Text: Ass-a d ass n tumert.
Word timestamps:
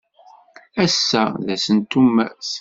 Ass-a 0.83 1.23
d 1.45 1.47
ass 1.53 1.65
n 1.75 1.79
tumert. 1.89 2.47